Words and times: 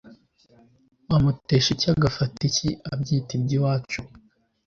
Wamutesha 1.09 1.69
iki 1.75 1.87
agafata 1.95 2.39
iki 2.49 2.67
akabyita 2.85 3.31
iby'iwacu 3.37 4.01